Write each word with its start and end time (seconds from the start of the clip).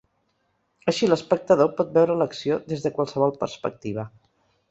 Així, 0.91 1.09
l’espectador 1.09 1.69
pot 1.81 1.91
veure 1.99 2.17
l’acció 2.21 2.59
des 2.73 2.85
de 2.87 2.93
qualsevol 2.97 3.37
perspectiva. 3.45 4.07